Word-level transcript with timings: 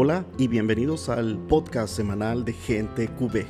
Hola 0.00 0.24
y 0.38 0.46
bienvenidos 0.46 1.08
al 1.08 1.36
podcast 1.48 1.92
semanal 1.92 2.44
de 2.44 2.52
Gente 2.52 3.08
QB. 3.08 3.46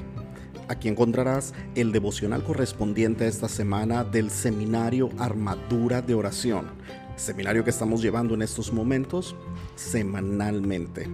Aquí 0.68 0.88
encontrarás 0.88 1.52
el 1.74 1.92
devocional 1.92 2.42
correspondiente 2.42 3.24
a 3.24 3.28
esta 3.28 3.50
semana 3.50 4.02
del 4.02 4.30
seminario 4.30 5.10
Armadura 5.18 6.00
de 6.00 6.14
Oración, 6.14 6.68
seminario 7.16 7.64
que 7.64 7.70
estamos 7.70 8.00
llevando 8.00 8.32
en 8.32 8.40
estos 8.40 8.72
momentos 8.72 9.36
semanalmente. 9.74 11.06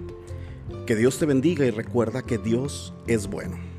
Que 0.87 0.95
Dios 0.95 1.19
te 1.19 1.27
bendiga 1.27 1.67
y 1.67 1.71
recuerda 1.71 2.23
que 2.23 2.39
Dios 2.39 2.95
es 3.09 3.27
bueno. 3.27 3.74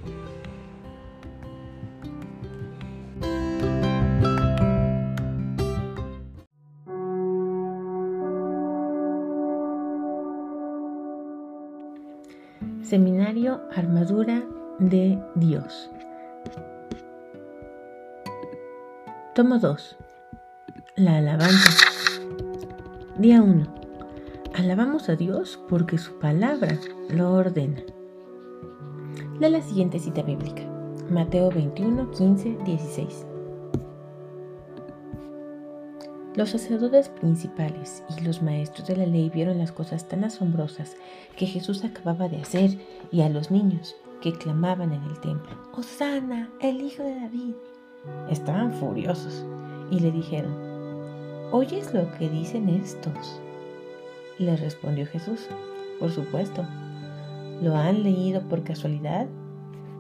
Seminario 12.88 13.62
Armadura 13.75 14.44
de 14.78 15.20
Dios. 15.34 15.89
Tomo 19.34 19.57
2. 19.57 19.98
La 20.96 21.18
alabanza. 21.18 21.88
Día 23.18 23.42
1. 23.42 23.66
Alabamos 24.54 25.10
a 25.10 25.16
Dios 25.16 25.60
porque 25.68 25.98
su 25.98 26.20
palabra 26.20 26.78
lo 27.10 27.34
ordena. 27.34 27.82
Lee 29.40 29.50
la 29.50 29.62
siguiente 29.62 29.98
cita 29.98 30.21
bíblica. 30.21 30.62
Mateo 31.10 31.50
21, 31.50 32.12
15, 32.12 32.58
16. 32.66 33.26
Los 36.36 36.50
sacerdotes 36.50 37.08
principales 37.08 38.03
y 38.09 38.22
los 38.22 38.42
maestros 38.42 38.90
de 38.90 38.98
la 38.98 39.06
ley 39.06 39.30
vieron 39.30 39.58
las 39.58 39.72
cosas 39.72 40.09
tan 40.09 40.26
asombrosas 40.26 40.98
que 41.38 41.46
Jesús 41.46 41.86
acababa 41.86 42.28
de 42.28 42.42
hacer 42.42 42.78
y 43.09 43.22
a 43.22 43.30
los 43.30 43.52
niños 43.52 43.96
que 44.22 44.34
clamaban 44.34 44.92
en 44.92 45.02
el 45.04 45.18
templo, 45.22 45.56
Osana, 45.72 46.50
el 46.59 46.82
hijo 46.82 47.04
de 47.04 47.16
David. 47.16 47.54
Estaban 48.30 48.74
furiosos 48.74 49.46
y 49.90 50.02
le 50.02 50.12
dijeron, 50.12 50.54
¿oyes 51.54 51.94
lo 51.94 52.12
que 52.18 52.28
dicen 52.30 52.68
estos? 52.68 53.40
Le 54.38 54.58
respondió 54.58 55.06
Jesús, 55.08 55.48
por 56.02 56.12
supuesto. 56.12 56.68
¿Lo 57.62 57.78
han 57.78 58.04
leído 58.04 58.42
por 58.50 58.66
casualidad? 58.66 59.28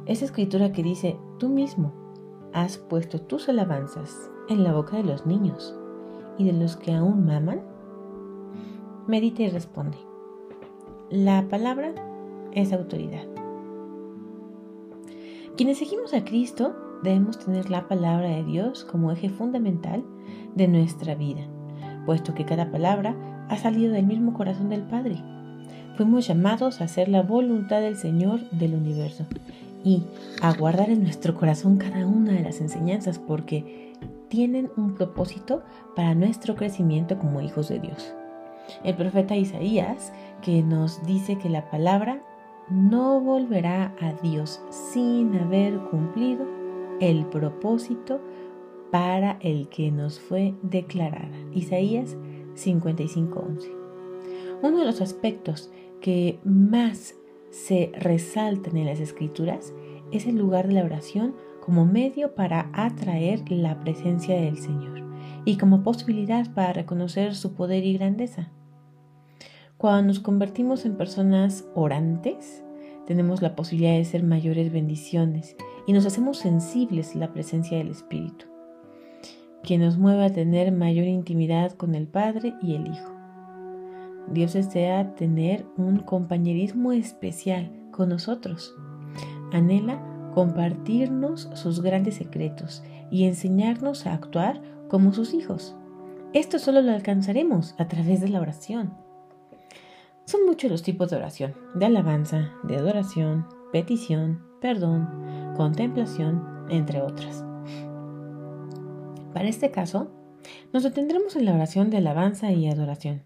Esa 0.05 0.25
escritura 0.25 0.73
que 0.73 0.83
dice, 0.83 1.15
tú 1.39 1.47
mismo 1.47 1.93
has 2.51 2.77
puesto 2.77 3.21
tus 3.21 3.47
alabanzas 3.47 4.29
en 4.49 4.65
la 4.65 4.73
boca 4.73 4.97
de 4.97 5.03
los 5.03 5.25
niños 5.25 5.73
y 6.37 6.45
de 6.45 6.53
los 6.53 6.75
que 6.75 6.93
aún 6.93 7.25
maman? 7.25 7.61
Medita 9.07 9.43
y 9.43 9.49
responde. 9.49 9.97
La 11.09 11.47
palabra 11.47 11.93
es 12.53 12.73
autoridad. 12.73 13.23
Quienes 15.57 15.77
seguimos 15.77 16.13
a 16.13 16.25
Cristo 16.25 16.75
debemos 17.03 17.39
tener 17.39 17.69
la 17.69 17.87
palabra 17.87 18.27
de 18.29 18.43
Dios 18.43 18.83
como 18.83 19.11
eje 19.11 19.29
fundamental 19.29 20.03
de 20.55 20.67
nuestra 20.67 21.15
vida, 21.15 21.41
puesto 22.05 22.33
que 22.33 22.45
cada 22.45 22.71
palabra 22.71 23.15
ha 23.49 23.57
salido 23.57 23.93
del 23.93 24.05
mismo 24.05 24.33
corazón 24.33 24.69
del 24.69 24.81
Padre. 24.81 25.17
Fuimos 25.95 26.27
llamados 26.27 26.81
a 26.81 26.85
hacer 26.85 27.07
la 27.07 27.21
voluntad 27.21 27.79
del 27.79 27.95
Señor 27.95 28.49
del 28.49 28.73
universo 28.73 29.25
y 29.83 30.03
a 30.41 30.53
guardar 30.53 30.89
en 30.89 31.03
nuestro 31.03 31.35
corazón 31.35 31.77
cada 31.77 32.05
una 32.05 32.33
de 32.33 32.41
las 32.41 32.59
enseñanzas 32.59 33.19
porque 33.19 33.93
tienen 34.35 34.69
un 34.75 34.95
propósito 34.95 35.63
para 35.95 36.13
nuestro 36.13 36.55
crecimiento 36.55 37.17
como 37.17 37.39
hijos 37.39 37.69
de 37.69 37.79
Dios. 37.79 38.13
El 38.83 38.93
profeta 38.95 39.37
Isaías, 39.37 40.11
que 40.41 40.61
nos 40.61 41.01
dice 41.05 41.37
que 41.37 41.47
la 41.47 41.69
palabra 41.69 42.21
no 42.69 43.21
volverá 43.21 43.95
a 44.01 44.11
Dios 44.21 44.61
sin 44.69 45.33
haber 45.37 45.79
cumplido 45.85 46.45
el 46.99 47.25
propósito 47.27 48.19
para 48.91 49.37
el 49.39 49.69
que 49.69 49.89
nos 49.89 50.19
fue 50.19 50.53
declarada. 50.63 51.37
Isaías 51.53 52.17
55:11. 52.55 53.71
Uno 54.61 54.79
de 54.79 54.85
los 54.85 54.99
aspectos 54.99 55.71
que 56.01 56.39
más 56.43 57.15
se 57.51 57.89
resaltan 57.93 58.75
en 58.75 58.87
las 58.87 58.99
escrituras 58.99 59.73
es 60.11 60.25
el 60.25 60.35
lugar 60.35 60.67
de 60.67 60.73
la 60.73 60.83
oración 60.83 61.35
como 61.65 61.83
medio 61.85 62.35
para 62.35 62.69
atraer 62.73 63.49
la 63.49 63.79
presencia 63.79 64.39
del 64.39 64.57
Señor 64.57 65.03
y 65.45 65.57
como 65.57 65.81
posibilidad 65.81 66.53
para 66.53 66.73
reconocer 66.73 67.33
su 67.33 67.55
poder 67.55 67.83
y 67.83 67.97
grandeza. 67.97 68.51
Cuando 69.75 70.07
nos 70.07 70.19
convertimos 70.19 70.85
en 70.85 70.95
personas 70.95 71.65
orantes, 71.73 72.63
tenemos 73.07 73.41
la 73.41 73.55
posibilidad 73.55 73.97
de 73.97 74.05
ser 74.05 74.23
mayores 74.23 74.71
bendiciones 74.71 75.55
y 75.87 75.93
nos 75.93 76.05
hacemos 76.05 76.37
sensibles 76.37 77.15
a 77.15 77.19
la 77.19 77.33
presencia 77.33 77.79
del 77.79 77.89
Espíritu, 77.89 78.45
quien 79.63 79.81
nos 79.81 79.97
mueve 79.97 80.23
a 80.25 80.33
tener 80.33 80.71
mayor 80.71 81.07
intimidad 81.07 81.71
con 81.71 81.95
el 81.95 82.07
Padre 82.07 82.53
y 82.61 82.75
el 82.75 82.87
Hijo. 82.87 83.11
Dios 84.27 84.53
desea 84.53 85.15
tener 85.15 85.65
un 85.77 85.97
compañerismo 85.97 86.91
especial 86.91 87.71
con 87.91 88.09
nosotros. 88.09 88.75
Anhela 89.51 90.14
compartirnos 90.35 91.49
sus 91.53 91.81
grandes 91.81 92.15
secretos 92.15 92.83
y 93.09 93.23
enseñarnos 93.23 94.05
a 94.05 94.13
actuar 94.13 94.61
como 94.89 95.13
sus 95.13 95.33
hijos. 95.33 95.77
Esto 96.33 96.59
solo 96.59 96.81
lo 96.81 96.91
alcanzaremos 96.91 97.73
a 97.77 97.87
través 97.87 98.19
de 98.19 98.27
la 98.27 98.41
oración. 98.41 98.93
Son 100.25 100.45
muchos 100.45 100.69
los 100.69 100.83
tipos 100.83 101.09
de 101.09 101.15
oración, 101.15 101.55
de 101.73 101.85
alabanza, 101.85 102.51
de 102.63 102.75
adoración, 102.75 103.47
petición, 103.71 104.43
perdón, 104.59 105.07
contemplación, 105.55 106.65
entre 106.69 107.01
otras. 107.01 107.45
Para 109.33 109.47
este 109.47 109.71
caso, 109.71 110.11
nos 110.73 110.83
detendremos 110.83 111.37
en 111.37 111.45
la 111.45 111.53
oración 111.53 111.89
de 111.89 111.97
alabanza 111.97 112.51
y 112.51 112.67
adoración, 112.67 113.23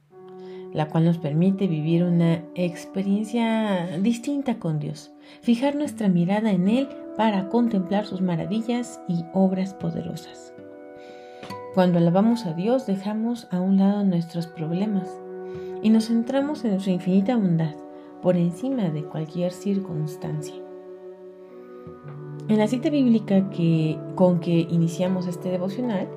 la 0.74 0.88
cual 0.88 1.06
nos 1.06 1.18
permite 1.18 1.68
vivir 1.68 2.04
una 2.04 2.44
experiencia 2.56 3.98
distinta 4.00 4.60
con 4.60 4.80
Dios, 4.80 5.12
fijar 5.42 5.76
nuestra 5.76 6.10
mirada 6.10 6.52
en 6.52 6.68
Él 6.68 6.88
para 7.18 7.50
contemplar 7.50 8.06
sus 8.06 8.22
maravillas 8.22 9.02
y 9.08 9.26
obras 9.34 9.74
poderosas. 9.74 10.54
Cuando 11.74 11.98
alabamos 11.98 12.46
a 12.46 12.54
Dios 12.54 12.86
dejamos 12.88 13.48
a 13.52 13.60
un 13.60 13.78
lado 13.78 14.04
nuestros 14.04 14.48
problemas 14.48 15.10
y 15.82 15.90
nos 15.90 16.08
centramos 16.08 16.66
en 16.66 16.80
su 16.80 16.90
infinita 16.90 17.36
bondad 17.36 17.76
por 18.22 18.36
encima 18.36 18.90
de 18.90 19.04
cualquier 19.04 19.52
circunstancia. 19.52 20.56
En 22.48 22.58
la 22.58 22.68
cita 22.68 22.90
bíblica 22.90 23.50
que, 23.52 24.00
con 24.16 24.40
que 24.40 24.68
iniciamos 24.70 25.28
este 25.28 25.50
devocional, 25.50 26.08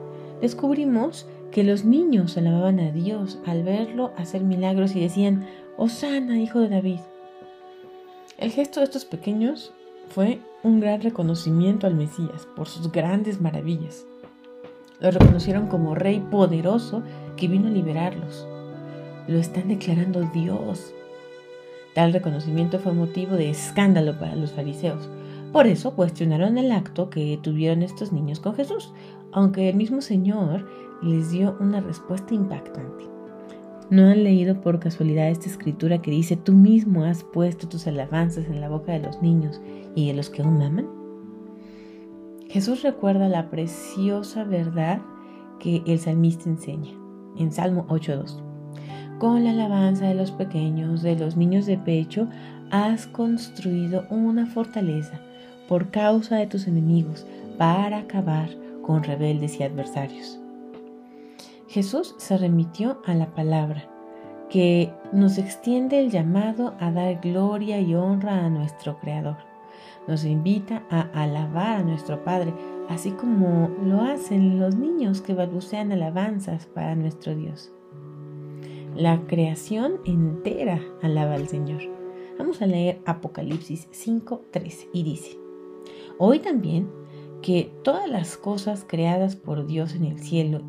descubrimos 0.40 1.28
que 1.52 1.62
los 1.62 1.84
niños 1.84 2.36
alababan 2.36 2.80
a 2.80 2.90
Dios 2.90 3.38
al 3.46 3.62
verlo 3.62 4.12
hacer 4.16 4.42
milagros 4.42 4.96
y 4.96 5.00
decían, 5.00 5.46
Osana, 5.76 6.40
hijo 6.40 6.60
de 6.60 6.70
David. 6.70 7.00
El 8.38 8.50
gesto 8.50 8.80
de 8.80 8.84
estos 8.84 9.04
pequeños 9.04 9.72
fue 10.08 10.40
un 10.62 10.80
gran 10.80 11.02
reconocimiento 11.02 11.86
al 11.86 11.94
Mesías 11.94 12.48
por 12.56 12.68
sus 12.68 12.90
grandes 12.90 13.40
maravillas. 13.40 14.06
Lo 14.98 15.10
reconocieron 15.10 15.66
como 15.66 15.94
rey 15.94 16.20
poderoso 16.20 17.02
que 17.36 17.48
vino 17.48 17.68
a 17.68 17.70
liberarlos. 17.70 18.46
Lo 19.28 19.38
están 19.38 19.68
declarando 19.68 20.22
Dios. 20.32 20.94
Tal 21.94 22.12
reconocimiento 22.12 22.78
fue 22.78 22.92
motivo 22.94 23.36
de 23.36 23.50
escándalo 23.50 24.18
para 24.18 24.36
los 24.36 24.52
fariseos. 24.52 25.08
Por 25.52 25.66
eso 25.66 25.94
cuestionaron 25.94 26.56
el 26.56 26.72
acto 26.72 27.10
que 27.10 27.38
tuvieron 27.42 27.82
estos 27.82 28.10
niños 28.10 28.40
con 28.40 28.54
Jesús, 28.54 28.92
aunque 29.32 29.68
el 29.68 29.76
mismo 29.76 30.00
Señor 30.00 30.66
les 31.02 31.30
dio 31.30 31.56
una 31.60 31.80
respuesta 31.80 32.34
impactante. 32.34 33.04
¿No 33.90 34.06
han 34.06 34.24
leído 34.24 34.60
por 34.60 34.78
casualidad 34.78 35.28
esta 35.28 35.48
escritura 35.48 36.00
que 36.00 36.10
dice, 36.10 36.36
tú 36.36 36.52
mismo 36.52 37.04
has 37.04 37.24
puesto 37.24 37.68
tus 37.68 37.86
alabanzas 37.86 38.46
en 38.46 38.60
la 38.60 38.68
boca 38.68 38.92
de 38.92 39.00
los 39.00 39.20
niños 39.20 39.60
y 39.94 40.06
de 40.06 40.14
los 40.14 40.30
que 40.30 40.42
aún 40.42 40.62
aman? 40.62 40.88
Jesús 42.48 42.82
recuerda 42.82 43.28
la 43.28 43.50
preciosa 43.50 44.44
verdad 44.44 45.00
que 45.58 45.82
el 45.86 45.98
salmista 45.98 46.48
enseña 46.48 46.92
en 47.38 47.52
Salmo 47.52 47.86
8.2. 47.88 48.40
Con 49.18 49.44
la 49.44 49.50
alabanza 49.50 50.06
de 50.06 50.14
los 50.14 50.32
pequeños, 50.32 51.02
de 51.02 51.16
los 51.16 51.36
niños 51.36 51.66
de 51.66 51.78
pecho, 51.78 52.28
has 52.70 53.06
construido 53.06 54.04
una 54.10 54.46
fortaleza 54.46 55.20
por 55.68 55.90
causa 55.90 56.36
de 56.36 56.46
tus 56.46 56.66
enemigos 56.66 57.26
para 57.56 57.98
acabar 57.98 58.48
con 58.82 59.02
rebeldes 59.02 59.60
y 59.60 59.62
adversarios. 59.62 60.41
Jesús 61.72 62.14
se 62.18 62.36
remitió 62.36 63.00
a 63.06 63.14
la 63.14 63.34
palabra, 63.34 63.88
que 64.50 64.92
nos 65.10 65.38
extiende 65.38 66.00
el 66.00 66.10
llamado 66.10 66.74
a 66.78 66.92
dar 66.92 67.18
gloria 67.22 67.80
y 67.80 67.94
honra 67.94 68.44
a 68.44 68.50
nuestro 68.50 68.98
Creador. 68.98 69.38
Nos 70.06 70.26
invita 70.26 70.82
a 70.90 71.00
alabar 71.14 71.80
a 71.80 71.82
nuestro 71.82 72.22
Padre, 72.24 72.52
así 72.90 73.12
como 73.12 73.70
lo 73.86 74.02
hacen 74.02 74.60
los 74.60 74.76
niños 74.76 75.22
que 75.22 75.32
balbucean 75.32 75.92
alabanzas 75.92 76.66
para 76.66 76.94
nuestro 76.94 77.34
Dios. 77.34 77.72
La 78.94 79.22
creación 79.26 79.94
entera 80.04 80.78
alaba 81.00 81.36
al 81.36 81.48
Señor. 81.48 81.80
Vamos 82.38 82.60
a 82.60 82.66
leer 82.66 83.00
Apocalipsis 83.06 83.88
5:13 83.92 84.90
y 84.92 85.04
dice, 85.04 85.38
Hoy 86.18 86.38
también 86.38 86.90
que 87.40 87.72
todas 87.82 88.10
las 88.10 88.36
cosas 88.36 88.84
creadas 88.86 89.36
por 89.36 89.66
Dios 89.66 89.94
en 89.94 90.04
el 90.04 90.18
cielo, 90.18 90.60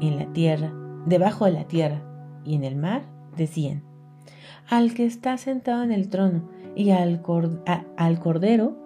en 0.00 0.18
la 0.18 0.32
tierra, 0.32 0.72
debajo 1.06 1.44
de 1.44 1.52
la 1.52 1.64
tierra 1.64 2.02
y 2.44 2.54
en 2.54 2.64
el 2.64 2.76
mar, 2.76 3.02
decían, 3.36 3.82
al 4.68 4.94
que 4.94 5.04
está 5.04 5.36
sentado 5.36 5.82
en 5.82 5.92
el 5.92 6.08
trono 6.08 6.48
y 6.74 6.90
al, 6.90 7.22
al 7.96 8.18
Cordero, 8.20 8.76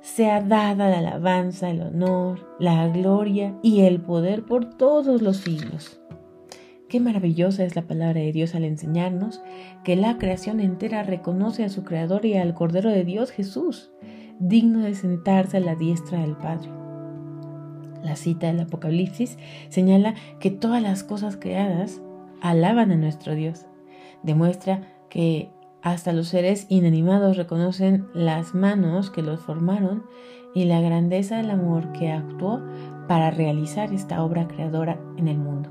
sea 0.00 0.40
dada 0.40 0.88
la 0.88 0.98
alabanza, 0.98 1.70
el 1.70 1.80
honor, 1.82 2.56
la 2.58 2.88
gloria 2.88 3.56
y 3.62 3.82
el 3.82 4.00
poder 4.00 4.44
por 4.44 4.74
todos 4.74 5.22
los 5.22 5.38
siglos. 5.38 6.00
Qué 6.88 7.00
maravillosa 7.00 7.64
es 7.64 7.76
la 7.76 7.86
palabra 7.86 8.20
de 8.20 8.32
Dios 8.32 8.54
al 8.54 8.64
enseñarnos 8.64 9.40
que 9.84 9.96
la 9.96 10.18
creación 10.18 10.60
entera 10.60 11.04
reconoce 11.04 11.64
a 11.64 11.70
su 11.70 11.84
Creador 11.84 12.26
y 12.26 12.36
al 12.36 12.52
Cordero 12.52 12.90
de 12.90 13.04
Dios 13.04 13.30
Jesús, 13.30 13.92
digno 14.40 14.80
de 14.80 14.94
sentarse 14.94 15.56
a 15.56 15.60
la 15.60 15.76
diestra 15.76 16.20
del 16.20 16.36
Padre. 16.36 16.81
La 18.02 18.16
cita 18.16 18.48
del 18.48 18.60
Apocalipsis 18.60 19.38
señala 19.68 20.14
que 20.40 20.50
todas 20.50 20.82
las 20.82 21.04
cosas 21.04 21.36
creadas 21.36 22.00
alaban 22.40 22.90
a 22.90 22.96
nuestro 22.96 23.34
Dios. 23.34 23.66
Demuestra 24.22 24.82
que 25.08 25.50
hasta 25.82 26.12
los 26.12 26.28
seres 26.28 26.66
inanimados 26.68 27.36
reconocen 27.36 28.06
las 28.14 28.54
manos 28.54 29.10
que 29.10 29.22
los 29.22 29.40
formaron 29.40 30.04
y 30.54 30.64
la 30.64 30.80
grandeza 30.80 31.36
del 31.36 31.50
amor 31.50 31.92
que 31.92 32.10
actuó 32.10 32.62
para 33.08 33.30
realizar 33.30 33.92
esta 33.92 34.22
obra 34.22 34.46
creadora 34.46 35.00
en 35.16 35.28
el 35.28 35.38
mundo. 35.38 35.70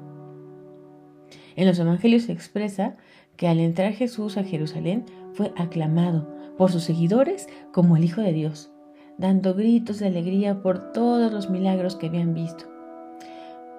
En 1.56 1.68
los 1.68 1.80
evangelios 1.80 2.24
se 2.24 2.34
expresa 2.34 2.98
que 3.36 3.48
al 3.48 3.60
entrar 3.60 3.94
Jesús 3.94 4.38
a 4.38 4.44
Jerusalén 4.44 5.06
fue 5.34 5.54
aclamado 5.58 6.28
por 6.58 6.72
sus 6.72 6.84
seguidores 6.84 7.48
como 7.74 7.98
el 7.98 8.04
Hijo 8.04 8.22
de 8.22 8.34
Dios, 8.34 8.71
dando 9.18 9.54
gritos 9.54 10.00
de 10.00 10.08
alegría 10.08 10.62
por 10.62 10.92
todos 10.92 11.32
los 11.32 11.50
milagros 11.50 11.96
que 11.96 12.08
habían 12.08 12.34
visto. 12.34 12.66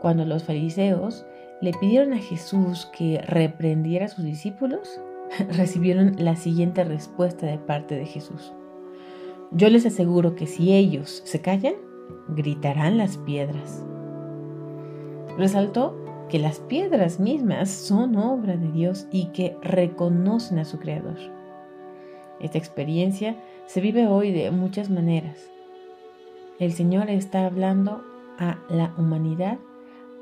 Cuando 0.00 0.24
los 0.24 0.44
fariseos 0.44 1.24
le 1.60 1.72
pidieron 1.72 2.12
a 2.12 2.18
Jesús 2.18 2.90
que 2.96 3.20
reprendiera 3.22 4.06
a 4.06 4.08
sus 4.08 4.24
discípulos, 4.24 5.00
recibieron 5.56 6.16
la 6.18 6.36
siguiente 6.36 6.84
respuesta 6.84 7.46
de 7.46 7.58
parte 7.58 7.94
de 7.94 8.06
Jesús. 8.06 8.52
Yo 9.52 9.68
les 9.68 9.86
aseguro 9.86 10.34
que 10.34 10.46
si 10.46 10.72
ellos 10.72 11.22
se 11.24 11.40
callan, 11.40 11.74
gritarán 12.28 12.98
las 12.98 13.18
piedras. 13.18 13.84
Resaltó 15.36 15.96
que 16.28 16.38
las 16.38 16.60
piedras 16.60 17.20
mismas 17.20 17.70
son 17.70 18.16
obra 18.16 18.56
de 18.56 18.70
Dios 18.72 19.06
y 19.10 19.26
que 19.26 19.56
reconocen 19.62 20.58
a 20.58 20.64
su 20.64 20.78
Creador. 20.78 21.18
Esta 22.42 22.58
experiencia 22.58 23.36
se 23.66 23.80
vive 23.80 24.08
hoy 24.08 24.32
de 24.32 24.50
muchas 24.50 24.90
maneras. 24.90 25.48
El 26.58 26.72
Señor 26.72 27.08
está 27.08 27.46
hablando 27.46 28.02
a 28.38 28.58
la 28.68 28.92
humanidad 28.98 29.58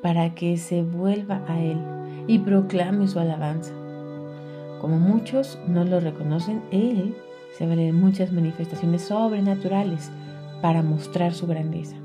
para 0.03 0.35
que 0.35 0.57
se 0.59 0.83
vuelva 0.83 1.43
a 1.49 1.61
Él 1.61 1.79
y 2.27 2.39
proclame 2.39 3.09
su 3.09 3.19
alabanza. 3.19 3.73
Como 4.81 4.99
muchos 4.99 5.59
no 5.67 5.85
lo 5.85 6.01
reconocen, 6.01 6.63
Él 6.71 7.15
se 7.57 7.67
vale 7.67 7.87
de 7.87 7.93
muchas 7.93 8.33
manifestaciones 8.33 9.03
sobrenaturales 9.03 10.11
para 10.63 10.83
mostrar 10.83 11.35
su 11.35 11.47
grandeza. 11.47 11.97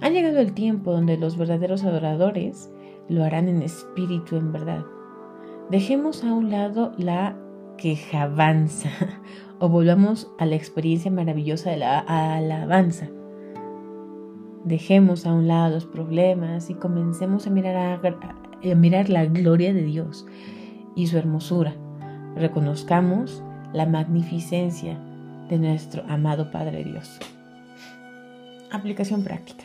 Ha 0.00 0.10
llegado 0.10 0.38
el 0.38 0.52
tiempo 0.52 0.92
donde 0.92 1.16
los 1.16 1.38
verdaderos 1.38 1.84
adoradores 1.84 2.70
lo 3.08 3.24
harán 3.24 3.48
en 3.48 3.62
espíritu, 3.62 4.36
en 4.36 4.52
verdad. 4.52 4.84
Dejemos 5.70 6.24
a 6.24 6.34
un 6.34 6.50
lado 6.50 6.92
la 6.98 7.36
quejabanza 7.76 8.90
o 9.58 9.68
volvamos 9.68 10.30
a 10.38 10.46
la 10.46 10.56
experiencia 10.56 11.10
maravillosa 11.10 11.70
de 11.70 11.78
la 11.78 11.98
alabanza. 12.00 13.08
Dejemos 14.64 15.26
a 15.26 15.34
un 15.34 15.46
lado 15.46 15.74
los 15.74 15.84
problemas 15.84 16.70
y 16.70 16.74
comencemos 16.74 17.46
a 17.46 17.50
mirar, 17.50 18.00
a 18.04 18.74
mirar 18.74 19.10
la 19.10 19.26
gloria 19.26 19.74
de 19.74 19.82
Dios, 19.82 20.26
y 20.94 21.06
su 21.06 21.18
hermosura. 21.18 21.74
Reconozcamos 22.36 23.42
la 23.72 23.86
magnificencia 23.86 24.98
de 25.48 25.58
nuestro 25.58 26.02
amado 26.08 26.50
Padre 26.50 26.84
Dios. 26.84 27.18
Aplicación 28.70 29.22
práctica. 29.22 29.64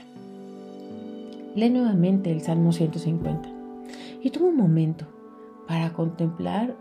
Lee 1.55 1.69
nuevamente 1.69 2.31
el 2.31 2.41
Salmo 2.41 2.71
150 2.71 3.49
y 4.21 4.29
toma 4.29 4.47
un 4.47 4.57
momento 4.57 5.05
para 5.67 5.93
contemplar 5.93 6.75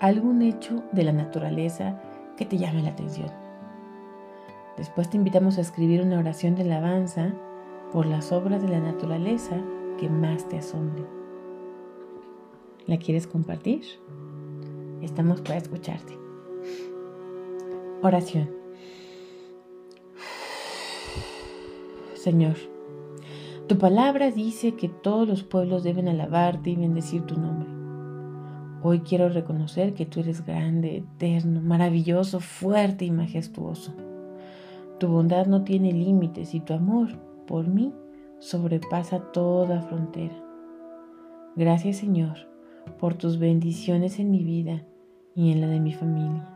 algún 0.00 0.42
hecho 0.42 0.84
de 0.92 1.04
la 1.04 1.12
naturaleza 1.12 2.00
que 2.36 2.46
te 2.46 2.58
llame 2.58 2.82
la 2.82 2.90
atención. 2.90 3.30
Después 4.76 5.10
te 5.10 5.16
invitamos 5.16 5.58
a 5.58 5.60
escribir 5.60 6.02
una 6.02 6.18
oración 6.18 6.54
de 6.54 6.62
alabanza 6.62 7.34
por 7.92 8.06
las 8.06 8.30
obras 8.30 8.62
de 8.62 8.68
la 8.68 8.80
naturaleza 8.80 9.56
que 9.98 10.08
más 10.08 10.48
te 10.48 10.58
asombren. 10.58 11.06
¿La 12.86 12.96
quieres 12.98 13.26
compartir? 13.26 13.82
Estamos 15.02 15.40
para 15.40 15.56
escucharte. 15.56 16.16
Oración. 18.02 18.50
Señor, 22.14 22.54
tu 23.66 23.78
palabra 23.78 24.30
dice 24.30 24.74
que 24.74 24.88
todos 24.88 25.26
los 25.26 25.42
pueblos 25.42 25.82
deben 25.82 26.08
alabarte 26.08 26.70
y 26.70 26.76
bendecir 26.76 27.22
tu 27.22 27.38
nombre. 27.38 27.77
Hoy 28.82 29.00
quiero 29.00 29.28
reconocer 29.28 29.94
que 29.94 30.06
tú 30.06 30.20
eres 30.20 30.46
grande, 30.46 30.98
eterno, 30.98 31.60
maravilloso, 31.60 32.38
fuerte 32.38 33.04
y 33.04 33.10
majestuoso. 33.10 33.92
Tu 34.98 35.08
bondad 35.08 35.46
no 35.46 35.64
tiene 35.64 35.92
límites 35.92 36.54
y 36.54 36.60
tu 36.60 36.74
amor 36.74 37.08
por 37.46 37.66
mí 37.66 37.92
sobrepasa 38.38 39.18
toda 39.32 39.82
frontera. 39.82 40.36
Gracias 41.56 41.96
Señor 41.96 42.48
por 43.00 43.14
tus 43.14 43.38
bendiciones 43.38 44.18
en 44.20 44.30
mi 44.30 44.44
vida 44.44 44.84
y 45.34 45.52
en 45.52 45.60
la 45.60 45.66
de 45.66 45.80
mi 45.80 45.92
familia. 45.92 46.48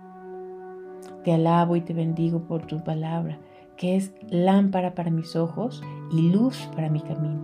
Te 1.25 1.33
alabo 1.33 1.77
y 1.77 1.81
te 1.81 1.93
bendigo 1.93 2.45
por 2.47 2.67
tu 2.67 2.83
palabra, 2.83 3.39
que 3.77 3.97
es 3.97 4.13
lámpara 4.31 4.95
para 4.95 5.11
mis 5.11 5.35
ojos 5.35 5.83
y 6.13 6.31
luz 6.31 6.69
para 6.75 6.89
mi 6.89 7.01
camino. 7.01 7.41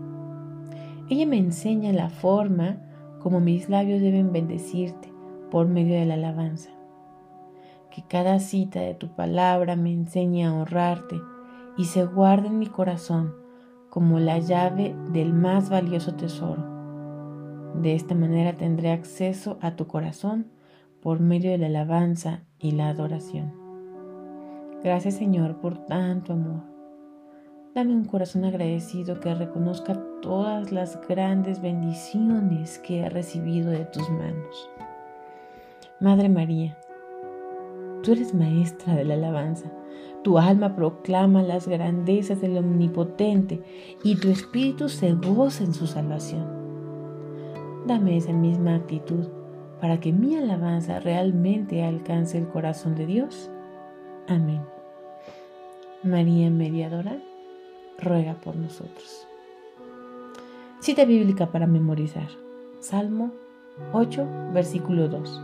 Ella 1.10 1.26
me 1.26 1.38
enseña 1.38 1.92
la 1.92 2.10
forma 2.10 2.87
como 3.20 3.40
mis 3.40 3.68
labios 3.68 4.00
deben 4.00 4.32
bendecirte 4.32 5.12
por 5.50 5.68
medio 5.68 5.94
de 5.94 6.06
la 6.06 6.14
alabanza. 6.14 6.70
Que 7.90 8.02
cada 8.06 8.38
cita 8.38 8.80
de 8.80 8.94
tu 8.94 9.08
palabra 9.08 9.76
me 9.76 9.92
enseñe 9.92 10.44
a 10.44 10.52
honrarte 10.52 11.16
y 11.76 11.84
se 11.84 12.04
guarde 12.04 12.48
en 12.48 12.58
mi 12.58 12.66
corazón 12.66 13.34
como 13.90 14.18
la 14.18 14.38
llave 14.38 14.94
del 15.12 15.32
más 15.32 15.70
valioso 15.70 16.14
tesoro 16.14 16.78
de 17.74 17.94
esta 17.94 18.14
manera 18.14 18.54
tendré 18.54 18.90
acceso 18.90 19.58
a 19.60 19.76
tu 19.76 19.86
corazón 19.86 20.48
por 21.00 21.20
medio 21.20 21.52
de 21.52 21.58
la 21.58 21.66
alabanza 21.66 22.42
y 22.58 22.72
la 22.72 22.88
adoración. 22.88 23.52
Gracias 24.82 25.14
Señor 25.14 25.60
por 25.60 25.86
tanto 25.86 26.32
amor. 26.32 26.62
Dame 27.74 27.94
un 27.94 28.04
corazón 28.04 28.44
agradecido 28.44 29.20
que 29.20 29.32
reconozca 29.32 30.00
todas 30.20 30.72
las 30.72 30.98
grandes 31.08 31.60
bendiciones 31.60 32.78
que 32.78 33.00
he 33.00 33.08
recibido 33.08 33.70
de 33.70 33.84
tus 33.86 34.08
manos. 34.10 34.70
Madre 36.00 36.28
María, 36.28 36.76
tú 38.02 38.12
eres 38.12 38.34
maestra 38.34 38.94
de 38.94 39.04
la 39.04 39.14
alabanza. 39.14 39.70
Tu 40.22 40.38
alma 40.38 40.74
proclama 40.74 41.42
las 41.42 41.68
grandezas 41.68 42.40
del 42.40 42.58
Omnipotente 42.58 43.62
y 44.02 44.16
tu 44.16 44.28
espíritu 44.28 44.88
se 44.88 45.12
goza 45.14 45.64
en 45.64 45.74
su 45.74 45.86
salvación. 45.86 46.46
Dame 47.86 48.16
esa 48.16 48.32
misma 48.32 48.74
actitud 48.74 49.26
para 49.80 50.00
que 50.00 50.12
mi 50.12 50.36
alabanza 50.36 51.00
realmente 51.00 51.84
alcance 51.84 52.36
el 52.36 52.48
corazón 52.48 52.96
de 52.96 53.06
Dios. 53.06 53.50
Amén. 54.26 54.62
María 56.02 56.50
Mediadora, 56.50 57.18
ruega 57.98 58.34
por 58.34 58.56
nosotros. 58.56 59.26
Cita 60.80 61.04
bíblica 61.04 61.50
para 61.50 61.66
memorizar. 61.66 62.28
Salmo 62.78 63.32
8, 63.92 64.52
versículo 64.54 65.08
2. 65.08 65.42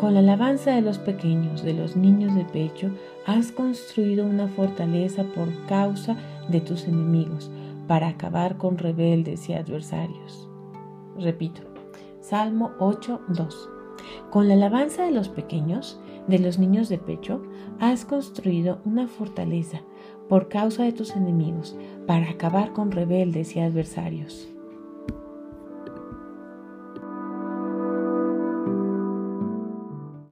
Con 0.00 0.14
la 0.14 0.20
alabanza 0.20 0.72
de 0.72 0.82
los 0.82 0.98
pequeños, 0.98 1.62
de 1.62 1.72
los 1.72 1.94
niños 1.94 2.34
de 2.34 2.44
pecho, 2.44 2.90
has 3.26 3.52
construido 3.52 4.26
una 4.26 4.48
fortaleza 4.48 5.22
por 5.22 5.48
causa 5.66 6.16
de 6.48 6.60
tus 6.60 6.88
enemigos, 6.88 7.48
para 7.86 8.08
acabar 8.08 8.56
con 8.56 8.76
rebeldes 8.76 9.48
y 9.48 9.54
adversarios. 9.54 10.48
Repito, 11.16 11.62
Salmo 12.20 12.72
8, 12.80 13.20
2. 13.28 13.70
Con 14.30 14.48
la 14.48 14.54
alabanza 14.54 15.04
de 15.04 15.12
los 15.12 15.28
pequeños, 15.28 16.00
de 16.26 16.40
los 16.40 16.58
niños 16.58 16.88
de 16.88 16.98
pecho, 16.98 17.40
has 17.78 18.04
construido 18.04 18.80
una 18.84 19.06
fortaleza 19.06 19.80
por 20.28 20.48
causa 20.48 20.84
de 20.84 20.92
tus 20.92 21.16
enemigos, 21.16 21.76
para 22.06 22.30
acabar 22.30 22.72
con 22.72 22.90
rebeldes 22.90 23.56
y 23.56 23.60
adversarios. 23.60 24.48